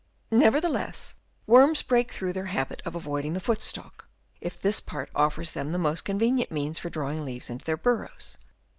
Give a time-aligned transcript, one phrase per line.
[0.31, 1.13] Nevertheless
[1.45, 4.07] worms break through their habit of avoiding the foot stalk,
[4.39, 8.35] if this part offers them the most convenient means for drawing leaves into their burrows.